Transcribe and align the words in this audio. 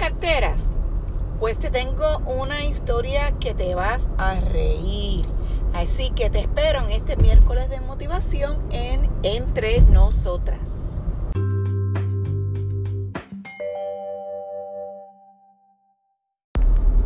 carteras? 0.00 0.70
Pues 1.40 1.58
te 1.58 1.68
tengo 1.68 2.20
una 2.24 2.64
historia 2.64 3.32
que 3.32 3.52
te 3.52 3.74
vas 3.74 4.08
a 4.16 4.40
reír. 4.40 5.26
Así 5.74 6.08
que 6.08 6.30
te 6.30 6.40
espero 6.40 6.86
en 6.86 6.90
este 6.92 7.16
miércoles 7.16 7.68
de 7.68 7.80
motivación 7.80 8.62
en 8.70 9.10
Entre 9.22 9.82
Nosotras. 9.82 11.02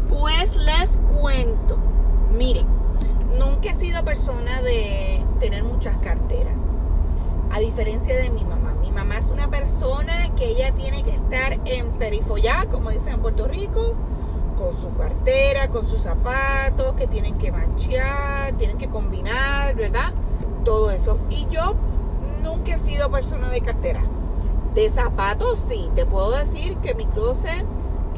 Pues 0.08 0.54
les 0.54 1.00
cuento. 1.20 1.76
Miren, 2.30 2.68
nunca 3.36 3.70
he 3.70 3.74
sido 3.74 4.04
persona 4.04 4.62
de 4.62 5.20
tener 5.40 5.64
muchas 5.64 5.96
carteras. 5.98 6.60
A 7.50 7.58
diferencia 7.58 8.14
de 8.14 8.30
mi 8.30 8.44
mamá. 8.44 8.74
Mi 8.74 8.92
mamá 8.92 9.18
es 9.18 9.30
una 9.30 9.50
persona 9.50 10.32
que 10.36 10.46
ella 10.46 10.72
tiene 10.76 11.02
que 11.02 11.10
estar 11.10 11.58
en 11.64 11.83
perifollá, 12.04 12.66
como 12.70 12.90
dicen 12.90 13.14
en 13.14 13.20
Puerto 13.20 13.48
Rico 13.48 13.94
con 14.58 14.78
su 14.78 14.92
cartera, 14.92 15.68
con 15.68 15.88
sus 15.88 16.02
zapatos, 16.02 16.92
que 16.96 17.06
tienen 17.06 17.38
que 17.38 17.50
manchear, 17.50 18.52
tienen 18.58 18.76
que 18.76 18.88
combinar, 18.90 19.74
¿verdad? 19.74 20.12
Todo 20.66 20.90
eso. 20.90 21.16
Y 21.30 21.46
yo 21.48 21.74
nunca 22.42 22.74
he 22.74 22.78
sido 22.78 23.10
persona 23.10 23.48
de 23.48 23.62
cartera. 23.62 24.02
De 24.74 24.90
zapatos 24.90 25.58
sí, 25.58 25.88
te 25.94 26.04
puedo 26.04 26.32
decir 26.32 26.76
que 26.76 26.94
mi 26.94 27.06
closet 27.06 27.64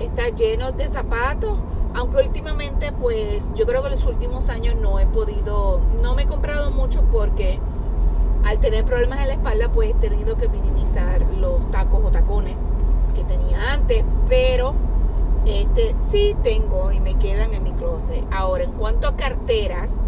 está 0.00 0.30
lleno 0.30 0.73
de 0.73 0.88
zapatos, 0.88 1.56
aunque 1.95 2.16
últimamente 2.16 2.90
pues 2.90 3.48
yo 3.54 3.66
creo 3.66 3.82
que 3.82 3.88
en 3.88 3.95
los 3.95 4.06
últimos 4.06 4.50
años 4.50 4.74
no 4.74 4.98
he 4.98 5.06
podido, 5.06 5.80
no 6.02 6.16
me 6.16 6.23
he 6.23 6.26
comprado 6.26 6.73
mucho 6.73 7.04
porque 7.12 7.60
al 8.45 8.59
tener 8.59 8.84
problemas 8.84 9.20
en 9.20 9.28
la 9.28 9.34
espalda 9.34 9.70
pues 9.70 9.90
he 9.90 9.95
tenido 9.95 10.37
que 10.37 10.48
minimizar 10.48 11.20
los 11.38 11.70
tacos 11.70 12.00
o 12.04 12.10
tacones 12.10 12.68
que 13.16 13.24
tenía 13.24 13.72
antes, 13.72 14.04
pero 14.28 14.74
este, 15.46 15.94
sí 16.00 16.36
tengo 16.42 16.92
y 16.92 17.00
me 17.00 17.18
quedan 17.18 17.54
en 17.54 17.62
mi 17.62 17.73
closet. 17.73 18.24
Ahora, 18.30 18.64
en 18.64 18.73
cuanto 18.73 19.08
a 19.08 19.16
carteras, 19.16 20.00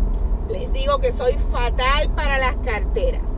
les 0.48 0.70
digo 0.72 0.98
que 0.98 1.12
soy 1.12 1.34
fatal 1.34 2.10
para 2.14 2.38
las 2.38 2.56
carteras. 2.56 3.34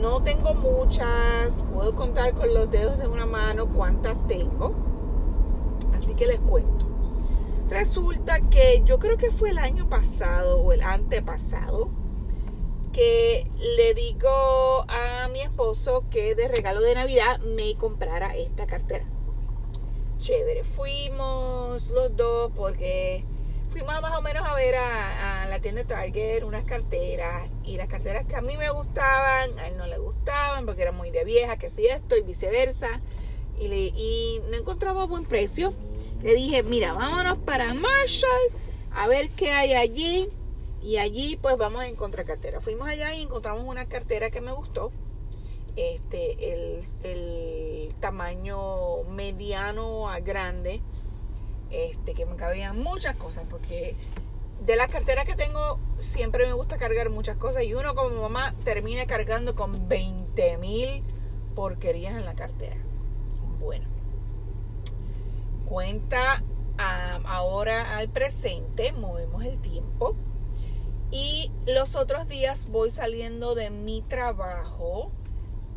No 0.00 0.22
tengo 0.22 0.54
muchas, 0.54 1.62
puedo 1.74 1.94
contar 1.94 2.34
con 2.34 2.52
los 2.52 2.70
dedos 2.70 2.98
de 2.98 3.08
una 3.08 3.26
mano 3.26 3.66
cuántas 3.68 4.16
tengo. 4.26 4.74
Así 5.96 6.14
que 6.14 6.26
les 6.26 6.38
cuento. 6.40 6.86
Resulta 7.68 8.40
que 8.40 8.82
yo 8.84 8.98
creo 8.98 9.16
que 9.16 9.30
fue 9.30 9.50
el 9.50 9.58
año 9.58 9.88
pasado 9.88 10.58
o 10.58 10.72
el 10.72 10.82
antepasado 10.82 11.90
que 12.96 13.46
le 13.76 13.92
digo 13.92 14.86
a 14.88 15.28
mi 15.30 15.42
esposo 15.42 16.04
que 16.10 16.34
de 16.34 16.48
regalo 16.48 16.80
de 16.80 16.94
Navidad 16.94 17.38
me 17.40 17.74
comprara 17.74 18.34
esta 18.34 18.66
cartera 18.66 19.04
chévere. 20.16 20.64
Fuimos 20.64 21.90
los 21.90 22.16
dos 22.16 22.50
porque 22.56 23.22
fuimos 23.68 24.00
más 24.00 24.16
o 24.16 24.22
menos 24.22 24.48
a 24.48 24.54
ver 24.54 24.76
a, 24.76 25.46
la 25.46 25.60
tienda 25.60 25.84
Target 25.84 26.42
unas 26.42 26.64
carteras 26.64 27.50
y 27.64 27.76
las 27.76 27.88
carteras 27.88 28.24
que 28.24 28.34
a 28.34 28.40
mí 28.40 28.56
me 28.56 28.70
gustaban, 28.70 29.58
a 29.58 29.68
él 29.68 29.76
no 29.76 29.86
le 29.86 29.98
gustaban 29.98 30.64
porque 30.64 30.80
eran 30.80 30.96
muy 30.96 31.10
de 31.10 31.24
vieja, 31.24 31.58
que 31.58 31.68
si 31.68 31.86
esto 31.86 32.16
y 32.16 32.22
viceversa. 32.22 32.88
Y, 33.58 33.68
le, 33.68 33.76
y 33.76 34.40
no 34.50 34.56
encontraba 34.56 35.04
buen 35.04 35.26
precio. 35.26 35.74
Le 36.22 36.34
dije, 36.34 36.62
mira, 36.62 36.94
vámonos 36.94 37.36
para 37.36 37.74
Marshall 37.74 38.52
a 38.94 39.06
ver 39.06 39.28
qué 39.28 39.50
hay 39.50 39.74
allí. 39.74 40.30
Y 40.86 40.98
allí 40.98 41.36
pues 41.36 41.56
vamos 41.56 41.82
a 41.82 41.88
encontrar 41.88 42.24
cartera. 42.24 42.60
Fuimos 42.60 42.86
allá 42.86 43.12
y 43.12 43.22
encontramos 43.22 43.64
una 43.64 43.86
cartera 43.86 44.30
que 44.30 44.40
me 44.40 44.52
gustó 44.52 44.92
este, 45.74 46.52
el, 47.02 47.92
tamaño 47.98 49.02
mediano 49.10 50.08
a 50.08 50.20
grande, 50.20 50.80
este, 51.72 52.14
que 52.14 52.24
me 52.24 52.36
cabían 52.36 52.78
muchas 52.78 53.16
cosas, 53.16 53.46
porque 53.50 53.96
de 54.64 54.76
las 54.76 54.86
carteras 54.86 55.24
que 55.24 55.34
tengo 55.34 55.80
siempre 55.98 56.46
me 56.46 56.52
gusta 56.52 56.78
cargar 56.78 57.10
muchas 57.10 57.36
cosas 57.36 57.64
y 57.64 57.74
uno 57.74 57.96
como 57.96 58.22
mamá 58.22 58.54
termina 58.62 59.06
cargando 59.06 59.56
con 59.56 59.88
20 59.88 60.56
mil 60.58 61.02
porquerías 61.56 62.16
en 62.16 62.24
la 62.24 62.36
cartera. 62.36 62.76
Bueno, 63.58 63.88
cuenta 65.64 66.44
ahora 66.78 67.96
al 67.96 68.08
presente, 68.08 68.92
movemos 68.92 69.44
el 69.44 69.58
tiempo. 69.58 70.14
Y 71.10 71.52
los 71.66 71.94
otros 71.94 72.28
días 72.28 72.66
voy 72.66 72.90
saliendo 72.90 73.54
de 73.54 73.70
mi 73.70 74.02
trabajo 74.02 75.12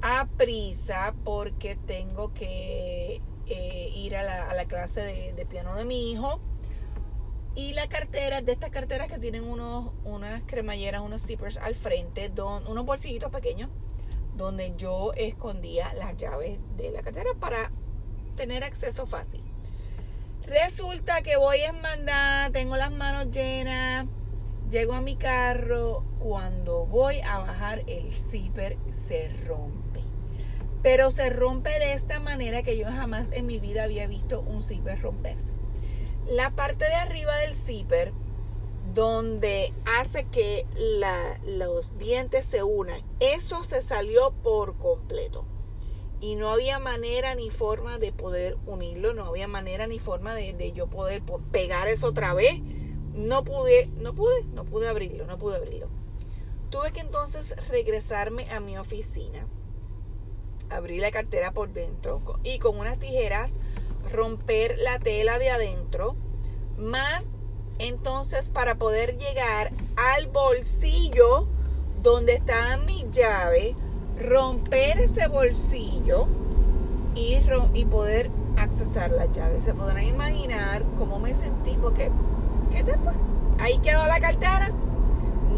a 0.02 0.28
prisa 0.38 1.14
porque 1.24 1.76
tengo 1.76 2.34
que 2.34 3.22
eh, 3.48 3.92
ir 3.96 4.16
a 4.16 4.24
la, 4.54 4.66
clase 4.66 5.34
de, 5.36 5.46
piano 5.46 5.76
de 5.76 5.86
mi 5.86 6.12
hijo. 6.12 6.40
Y 7.56 7.74
la 7.74 7.88
cartera, 7.88 8.42
de 8.42 8.52
estas 8.52 8.70
carteras 8.70 9.08
que 9.08 9.20
tienen 9.20 9.44
unos, 9.44 9.92
unas 10.04 10.44
cremalleras, 10.46 11.02
unos 11.02 11.26
zippers 11.26 11.58
al 11.58 11.76
frente, 11.76 12.30
don, 12.30 12.66
unos 12.68 12.86
bolsillitos 12.86 13.32
pequeños, 13.32 13.70
donde 14.36 14.74
yo 14.78 15.14
escondía 15.16 15.94
las 15.96 16.16
llaves 16.16 16.60
de 16.78 16.92
la 16.92 17.02
cartera 17.02 17.32
para 17.40 17.72
tener 18.36 18.64
acceso 18.64 19.06
fácil. 19.06 19.44
Resulta 20.44 21.22
que 21.22 21.38
voy 21.38 21.62
a 21.64 21.74
mandar, 21.74 22.52
tengo 22.52 22.78
las 22.78 22.92
manos 22.92 23.30
llenas, 23.32 24.08
llego 24.70 24.94
a 24.94 25.02
mi 25.02 25.16
carro, 25.16 26.04
cuando 26.20 26.86
voy 26.86 27.20
a 27.22 27.40
bajar 27.40 27.84
el 27.88 28.12
zipper 28.12 28.78
se 28.92 29.30
rompe 29.46 29.90
pero 30.82 31.12
se 31.12 31.30
rompe 31.30 31.72
de 31.80 31.94
esta 31.94 32.20
manera 32.20 32.64
que 32.64 32.78
yo 32.78 32.86
jamás 32.86 33.30
en 33.34 33.46
mi 33.46 33.60
vida 33.60 33.84
había 33.84 34.08
visto 34.08 34.42
un 34.42 34.64
zipper 34.64 35.02
romperse. 35.02 35.54
La 36.30 36.52
parte 36.52 36.86
de 36.86 36.96
arriba 36.96 37.36
del 37.38 37.56
zipper, 37.56 38.14
donde 38.94 39.74
hace 39.86 40.26
que 40.26 40.66
los 41.46 41.98
dientes 41.98 42.46
se 42.46 42.64
unan, 42.64 43.02
eso 43.20 43.64
se 43.64 43.82
salió 43.82 44.32
por 44.32 44.78
completo. 44.78 45.46
Y 46.22 46.36
no 46.36 46.50
había 46.50 46.80
manera 46.80 47.34
ni 47.36 47.50
forma 47.50 47.98
de 47.98 48.12
poder 48.12 48.58
unirlo, 48.66 49.14
no 49.14 49.26
había 49.26 49.48
manera 49.48 49.88
ni 49.88 50.00
forma 50.00 50.36
de, 50.36 50.54
de 50.54 50.74
yo 50.74 50.88
poder 50.88 51.22
pegar 51.52 51.88
eso 51.88 52.08
otra 52.08 52.34
vez. 52.34 52.60
No 53.20 53.44
pude, 53.44 53.88
no 53.98 54.14
pude, 54.16 54.44
no 54.54 54.64
pude 54.64 54.88
abrirlo, 54.88 55.28
no 55.28 55.38
pude 55.38 55.58
abrirlo. 55.58 55.88
Tuve 56.70 56.92
que 56.92 57.02
entonces 57.02 57.56
regresarme 57.68 58.50
a 58.52 58.60
mi 58.60 58.78
oficina 58.78 59.46
abrir 60.70 61.02
la 61.02 61.12
cartera 61.12 61.52
por 61.52 61.74
dentro 61.74 62.22
y 62.44 62.60
con 62.60 62.78
unas 62.78 63.00
tijeras 63.00 63.58
romper 64.12 64.78
la 64.80 65.00
tela 65.00 65.40
de 65.40 65.50
adentro, 65.50 66.16
más 66.78 67.30
entonces 67.80 68.50
para 68.50 68.76
poder 68.76 69.18
llegar 69.18 69.72
al 69.96 70.28
bolsillo 70.28 71.48
donde 72.02 72.36
está 72.36 72.78
mi 72.78 73.06
llave, 73.12 73.76
romper 74.20 75.00
ese 75.00 75.28
bolsillo 75.28 76.28
y, 77.16 77.40
y 77.74 77.86
poder 77.86 78.32
accesar 78.58 79.12
la 79.12 79.26
llave. 79.26 79.62
Se 79.62 79.74
podrán 79.74 80.04
imaginar 80.04 80.84
cómo 80.98 81.20
me 81.20 81.36
sentí 81.36 81.78
porque, 81.82 82.12
¿qué 82.70 82.84
te 82.84 82.96
Ahí 83.60 83.78
quedó 83.80 84.06
la 84.06 84.20
cartera. 84.20 84.72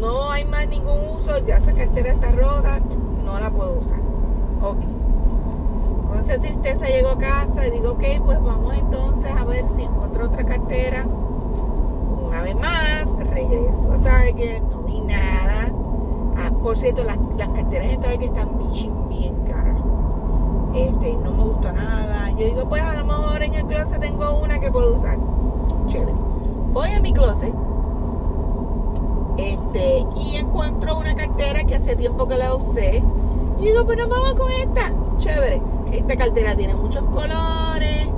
No 0.00 0.30
hay 0.30 0.44
más 0.44 0.66
ningún 0.68 0.98
uso. 1.16 1.38
Ya 1.46 1.56
esa 1.56 1.72
cartera 1.72 2.12
está 2.12 2.32
rota. 2.32 2.80
No 3.24 3.38
la 3.38 3.50
puedo 3.50 3.78
usar. 3.78 4.00
Ok. 4.60 4.78
Con 6.08 6.18
esa 6.18 6.38
tristeza 6.38 6.86
llego 6.86 7.10
a 7.10 7.18
casa 7.18 7.66
y 7.66 7.70
digo, 7.70 7.92
ok, 7.92 8.04
pues 8.24 8.42
vamos 8.42 8.76
entonces 8.76 9.30
a 9.30 9.44
ver 9.44 9.68
si 9.68 9.82
encuentro 9.82 10.26
otra 10.26 10.44
cartera. 10.44 11.06
Una 11.06 12.42
vez 12.42 12.56
más, 12.56 13.12
regreso 13.30 13.92
a 13.92 13.98
Target, 13.98 14.62
no 14.62 14.82
vi 14.82 15.00
nada. 15.00 15.72
Ah, 16.36 16.50
por 16.62 16.76
cierto, 16.76 17.04
las, 17.04 17.18
carteras 17.54 17.92
en 17.92 18.00
Target 18.00 18.22
están 18.26 18.58
bien, 18.58 19.08
bien 19.08 19.36
caras. 19.44 19.80
Este, 20.74 21.14
no 21.16 21.32
me 21.32 21.44
gusta 21.44 21.72
nada. 21.72 22.30
Yo 22.30 22.46
digo, 22.46 22.68
pues 22.68 22.82
a 22.82 22.94
lo 22.94 23.04
mejor 23.04 23.42
en 23.42 23.54
el 23.54 23.64
closet 23.66 24.00
tengo 24.00 24.38
una 24.38 24.58
que 24.58 24.70
puedo 24.70 24.94
usar. 24.94 25.18
Chévere. 25.86 26.31
Voy 26.72 26.88
a 26.90 27.00
mi 27.00 27.12
closet. 27.12 27.54
Este, 29.36 30.06
y 30.16 30.36
encuentro 30.36 30.98
una 30.98 31.14
cartera 31.14 31.64
que 31.64 31.74
hace 31.74 31.96
tiempo 31.96 32.26
que 32.26 32.36
la 32.36 32.54
usé. 32.54 33.02
Y 33.58 33.64
digo, 33.66 33.84
pues 33.84 33.98
nos 33.98 34.08
vamos 34.08 34.34
con 34.34 34.50
esta. 34.50 34.92
Chévere. 35.18 35.62
Esta 35.92 36.16
cartera 36.16 36.56
tiene 36.56 36.74
muchos 36.74 37.02
colores. 37.04 38.08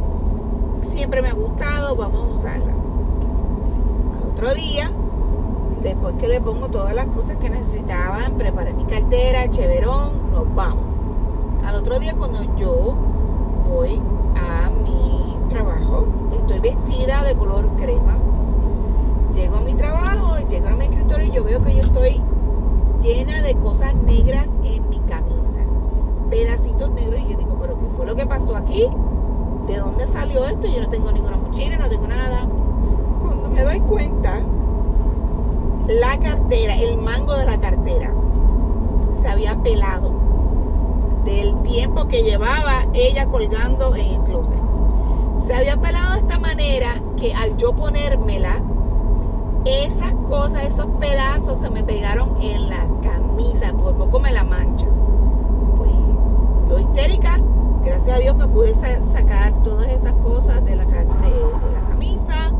Siempre 0.82 1.20
me 1.20 1.30
ha 1.30 1.34
gustado. 1.34 1.96
Vamos 1.96 2.22
a 2.22 2.34
usarla. 2.36 2.72
Al 4.16 4.28
otro 4.30 4.54
día, 4.54 4.90
después 5.82 6.14
que 6.14 6.28
le 6.28 6.40
pongo 6.40 6.68
todas 6.68 6.94
las 6.94 7.06
cosas 7.06 7.36
que 7.38 7.50
necesitaban, 7.50 8.34
preparé 8.38 8.72
mi 8.72 8.84
cartera, 8.84 9.50
cheverón, 9.50 10.30
nos 10.30 10.54
vamos. 10.54 10.84
Al 11.64 11.74
otro 11.74 11.98
día 11.98 12.14
cuando 12.14 12.42
yo 12.56 12.96
voy 13.68 14.00
a 14.36 14.70
mi 14.70 15.36
trabajo, 15.48 16.06
estoy 16.32 16.60
vestida 16.60 17.24
de 17.24 17.34
color 17.34 17.68
crema. 17.76 18.16
Llego 19.34 19.56
a 19.56 19.60
mi 19.60 19.74
trabajo, 19.74 20.38
llego 20.48 20.68
a 20.68 20.76
mi 20.76 20.84
escritorio 20.84 21.26
y 21.26 21.30
yo 21.32 21.44
veo 21.44 21.62
que 21.62 21.74
yo 21.74 21.80
estoy 21.80 22.20
llena 23.02 23.42
de 23.42 23.54
cosas 23.56 23.94
negras 23.94 24.48
en 24.62 24.88
mi 24.88 24.98
camisa 25.00 25.60
pedacitos 26.30 26.90
negros 26.90 27.20
y 27.20 27.32
yo 27.32 27.36
digo, 27.36 27.56
pero 27.60 27.78
¿qué 27.78 27.86
fue 27.94 28.06
lo 28.06 28.16
que 28.16 28.26
pasó 28.26 28.56
aquí? 28.56 28.88
¿de 29.66 29.78
dónde 29.78 30.06
salió 30.06 30.46
esto? 30.46 30.66
Yo 30.66 30.80
no 30.80 30.88
tengo 30.88 31.10
ninguna 31.12 31.36
mochila, 31.36 31.76
no 31.76 31.88
tengo 31.88 32.06
nada. 32.06 32.46
Cuando 33.22 33.48
me 33.48 33.62
doy 33.62 33.80
cuenta, 33.80 34.40
la 35.88 36.18
cartera, 36.18 36.76
el 36.76 36.98
mango 36.98 37.34
de 37.36 37.46
la 37.46 37.58
cartera, 37.58 38.12
se 39.12 39.28
había 39.28 39.56
pelado 39.62 40.12
del 41.24 41.62
tiempo 41.62 42.08
que 42.08 42.22
llevaba 42.22 42.86
ella 42.92 43.26
colgando 43.26 43.94
en 43.94 44.14
el 44.14 44.20
closet. 44.22 44.58
Se 45.38 45.54
había 45.54 45.76
pelado 45.78 46.12
de 46.12 46.18
esta 46.18 46.38
manera 46.38 47.02
que 47.16 47.34
al 47.34 47.56
yo 47.56 47.74
ponérmela, 47.74 48.62
esas 49.64 50.12
cosas, 50.28 50.66
esos 50.66 50.86
pedazos 51.00 51.58
se 51.58 51.70
me 51.70 51.82
pegaron 51.82 52.36
en 52.40 52.68
la 52.68 52.86
camisa, 53.02 53.72
por 53.72 53.94
poco 53.94 54.20
me 54.20 54.32
la 54.32 54.44
mancha. 54.44 54.86
Pues 55.76 55.90
yo 56.68 56.78
histérica, 56.78 57.38
gracias 57.84 58.16
a 58.16 58.20
Dios 58.20 58.36
me 58.36 58.46
pude 58.46 58.74
sacar 58.74 59.62
todas 59.62 59.88
esas 59.88 60.12
cosas 60.14 60.64
de 60.64 60.76
la, 60.76 60.84
camisa. 60.84 62.52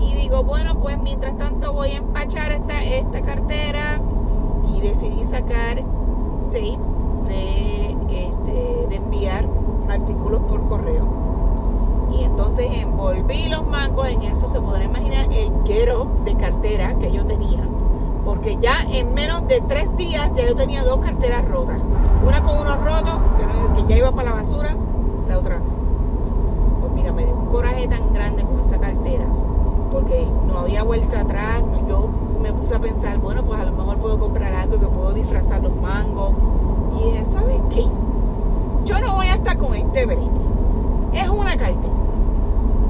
Y 0.00 0.14
digo, 0.14 0.44
bueno, 0.44 0.80
pues 0.80 0.98
mientras 0.98 1.36
tanto 1.36 1.72
voy 1.72 1.90
a 1.90 1.96
empachar 1.98 2.52
esta, 2.52 3.22
cartera 3.22 4.00
y 4.74 4.80
decidí 4.80 5.24
sacar 5.24 5.82
tape 6.50 6.78
de, 7.26 7.96
este, 8.10 8.86
de 8.88 8.96
enviar 8.96 9.46
artículos 9.88 10.40
por 10.42 10.66
correo 10.68 11.33
y 12.18 12.24
entonces 12.24 12.66
envolví 12.70 13.48
los 13.48 13.66
mangos 13.66 14.08
en 14.08 14.22
eso 14.22 14.48
se 14.48 14.60
podrá 14.60 14.84
imaginar 14.84 15.26
el 15.32 15.50
quiero 15.64 16.06
de 16.24 16.34
cartera 16.36 16.94
que 16.94 17.12
yo 17.12 17.24
tenía. 17.24 17.60
Porque 18.24 18.56
ya 18.56 18.86
en 18.90 19.12
menos 19.14 19.46
de 19.48 19.60
tres 19.60 19.94
días 19.96 20.32
ya 20.34 20.46
yo 20.46 20.54
tenía 20.54 20.82
dos 20.82 20.98
carteras 20.98 21.46
rotas. 21.46 21.80
Una 22.26 22.42
con 22.42 22.58
unos 22.58 22.80
rotos 22.82 23.14
que, 23.76 23.84
ya 23.88 23.96
iba 23.98 24.12
para 24.12 24.30
la 24.30 24.36
basura 24.36 24.76
la 25.28 25.38
otra 25.38 25.58
no. 25.58 25.64
Pues 26.80 26.92
mira 26.92 27.12
me 27.12 27.24
dio 27.24 27.34
un 27.34 27.46
coraje 27.46 27.86
tan 27.88 28.12
grande 28.12 28.44
con 28.44 28.60
esa 28.60 28.78
cartera 28.78 29.26
porque 29.90 30.26
no 30.48 30.60
había 30.60 30.82
vuelta 30.82 31.20
atrás 31.20 31.62
yo 31.88 32.08
me 32.42 32.52
puse 32.52 32.74
a 32.74 32.80
pensar 32.80 33.18
bueno 33.18 33.44
pues 33.44 33.60
a 33.60 33.64
lo 33.64 33.72
mejor 33.72 33.98
puedo 33.98 34.18
comprar 34.18 34.52
algo 34.54 34.80
que 34.80 34.86
puedo 34.86 35.12
disfrazar 35.12 35.62
los 35.62 35.74
mangos. 35.76 36.32
Y 36.98 37.04
dije 37.04 37.24
¿sabes 37.24 37.60
qué? 37.70 37.84
yo 38.84 39.00
no 39.00 39.14
voy 39.14 39.26
a 39.26 39.34
estar 39.34 39.56
con 39.58 39.74
este 39.74 40.06
brete 40.06 40.53
es 41.14 41.28
una 41.28 41.56
cartera 41.56 41.94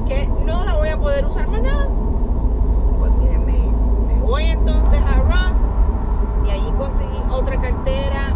que 0.06 0.28
no 0.44 0.64
la 0.64 0.74
voy 0.76 0.88
a 0.88 0.98
poder 0.98 1.26
usar 1.26 1.48
más 1.48 1.62
nada. 1.62 1.88
Pues 2.98 3.12
miren, 3.12 3.44
me, 3.46 4.20
voy 4.22 4.44
entonces 4.44 5.00
a 5.00 5.20
Ross 5.22 5.60
y 6.46 6.50
allí 6.50 6.70
conseguí 6.76 7.18
otra 7.30 7.60
cartera 7.60 8.34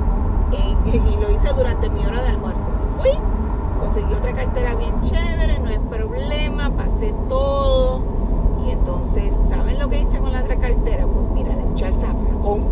y 0.52 1.20
lo 1.20 1.31
hice 1.31 1.52
durante 1.55 1.88
mi 1.88 2.05
hora 2.05 2.23
de 2.23 2.29
almuerzo. 2.29 2.70
Me 2.70 3.02
fui, 3.02 3.19
conseguí 3.81 4.12
otra 4.14 4.32
cartera 4.32 4.75
bien 4.75 5.00
chévere, 5.02 5.58
no 5.58 5.70
es 5.70 5.81
problema, 5.81 6.70
pasé 6.70 7.14
todo. 7.29 8.02
Y 8.67 8.70
entonces, 8.70 9.37
¿saben 9.49 9.79
lo 9.79 9.88
que 9.88 10.00
hice 10.00 10.19
con 10.19 10.32
la 10.32 10.40
otra 10.43 10.56
cartera? 10.56 11.06
Pues 11.06 11.31
mira, 11.32 11.55
le 11.55 11.70
eché 11.70 11.87
el 11.87 11.94
zafacón. 11.94 12.64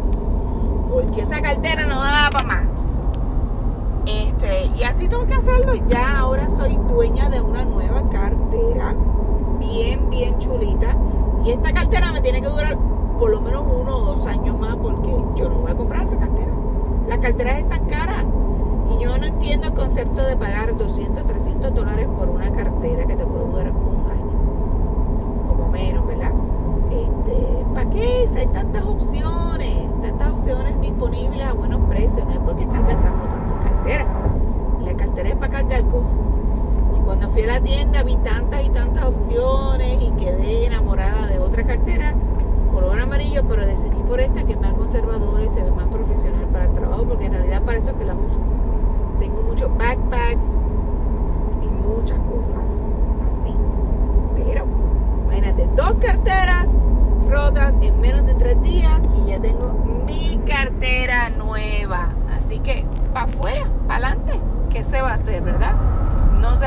Porque 0.90 1.22
esa 1.22 1.40
cartera 1.40 1.86
no 1.86 2.00
daba 2.00 2.30
para 2.30 2.46
más. 2.46 2.66
Y 5.06 5.08
así 5.08 5.08
tengo 5.08 5.26
que 5.26 5.34
hacerlo. 5.34 5.74
Ya 5.86 6.18
ahora 6.18 6.48
soy 6.50 6.76
dueña 6.88 7.28
de 7.28 7.40
una 7.40 7.64
nueva 7.64 8.08
cartera. 8.10 8.92
Bien, 9.60 10.10
bien 10.10 10.36
chulita. 10.38 10.96
Y 11.44 11.52
esta 11.52 11.72
cartera 11.72 12.10
me 12.10 12.20
tiene 12.20 12.42
que 12.42 12.48
durar 12.48 12.76
por 13.16 13.30
lo 13.30 13.40
menos 13.40 13.62
uno 13.72 13.98
o 13.98 14.00
dos 14.00 14.26
años 14.26 14.58
más 14.58 14.74
porque 14.76 15.14
yo 15.36 15.48
no 15.48 15.60
voy 15.60 15.70
a 15.70 15.76
comprar 15.76 16.04
esta 16.06 16.16
cartera. 16.16 16.50
Las 17.06 17.18
carteras 17.18 17.58
están 17.58 17.84
caras. 17.86 18.24
Y 18.90 19.02
yo 19.02 19.16
no 19.16 19.26
entiendo 19.26 19.68
el 19.68 19.74
concepto 19.74 20.22
de 20.22 20.36
pagar 20.36 20.76
200, 20.76 21.24
300 21.24 21.72
dólares 21.72 22.08
por 22.18 22.28
una 22.28 22.50
cartera 22.50 23.06
que 23.06 23.14
te 23.14 23.24
puede 23.24 23.46
durar 23.46 23.72
un 23.72 24.10
año. 24.10 25.48
Como 25.48 25.68
menos, 25.68 26.04
¿verdad? 26.04 26.32
Este, 26.90 27.64
¿Para 27.74 27.90
qué? 27.90 28.28
Hay 28.36 28.46
tantas 28.46 28.84
opciones, 28.84 29.88
tantas 30.02 30.32
opciones 30.32 30.80
disponibles 30.80 31.44
a 31.44 31.52
buenos 31.52 31.80
precios. 31.88 32.24
No 32.26 32.32
es 32.32 32.38
porque 32.38 32.62
están 32.62 32.86
tanto 32.86 33.26
la 34.86 34.94
cartera 34.94 35.28
es 35.30 35.34
para 35.34 35.50
cargar 35.50 35.84
cosas. 35.88 36.16
Y 36.96 37.04
cuando 37.04 37.25
fui 37.36 37.44
a 37.44 37.48
la 37.48 37.60
tienda 37.60 38.02
vi 38.02 38.16
tantas 38.16 38.64
y 38.64 38.70
tantas 38.70 39.04
opciones 39.04 40.02
y 40.02 40.10
quedé 40.12 40.64
enamorada 40.64 41.26
de 41.26 41.38
otra 41.38 41.64
cartera 41.64 42.14
color 42.72 42.98
amarillo, 42.98 43.42
pero 43.46 43.66
decidí 43.66 44.02
por 44.08 44.20
esta 44.20 44.44
que 44.44 44.54
es 44.54 44.60
más 44.60 44.72
conservadora 44.72 45.44
y 45.44 45.50
se 45.50 45.62
ve 45.62 45.70
más 45.70 45.84
profesional 45.88 46.46
para 46.46 46.64
el 46.64 46.72
trabajo, 46.72 47.04
porque 47.04 47.26
en 47.26 47.32
realidad 47.32 47.60
para 47.62 47.76
eso 47.76 47.90
es 47.90 47.96
que 47.96 48.06
la 48.06 48.14
uso. 48.14 48.40
Tengo 49.18 49.42
muchos 49.42 49.68
backpacks 49.76 50.58
y 51.62 51.66
muchas 51.66 52.18
cosas 52.20 52.82
así. 53.28 53.54
Pero, 54.34 54.64
imagínate, 55.26 55.68
dos 55.76 55.94
carteras 56.00 56.70
rotas 57.28 57.74
en 57.82 58.00
menos 58.00 58.24
de 58.24 58.34
tres 58.34 58.62
días 58.62 59.02
y 59.14 59.28
ya 59.28 59.40
tengo 59.40 59.74
mi 60.06 60.40
cartera 60.46 61.28
nueva. 61.28 62.08
Así 62.34 62.60
que, 62.60 62.86
para 63.12 63.26
afuera, 63.26 63.66
para 63.86 64.08
adelante. 64.08 64.40
¿Qué 64.70 64.82
se 64.82 65.02
va 65.02 65.10
a 65.10 65.14
hacer, 65.14 65.42
verdad? 65.42 65.95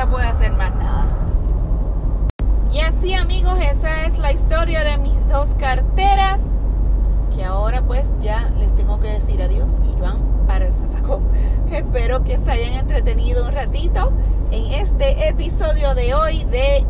Se 0.00 0.06
puede 0.06 0.24
hacer 0.24 0.52
más 0.52 0.74
nada. 0.76 1.14
Y 2.72 2.80
así, 2.80 3.12
amigos, 3.12 3.58
esa 3.60 4.06
es 4.06 4.16
la 4.16 4.32
historia 4.32 4.82
de 4.82 4.96
mis 4.96 5.28
dos 5.28 5.54
carteras. 5.56 6.44
Que 7.36 7.44
ahora, 7.44 7.82
pues, 7.82 8.16
ya 8.22 8.50
les 8.58 8.74
tengo 8.76 8.98
que 8.98 9.08
decir 9.08 9.42
adiós 9.42 9.74
y 9.84 10.00
van 10.00 10.16
para 10.48 10.64
el 10.64 10.72
zafacón. 10.72 11.20
Espero 11.70 12.24
que 12.24 12.38
se 12.38 12.50
hayan 12.50 12.78
entretenido 12.78 13.44
un 13.44 13.52
ratito 13.52 14.10
en 14.50 14.72
este 14.72 15.28
episodio 15.28 15.94
de 15.94 16.14
hoy 16.14 16.44
de 16.44 16.86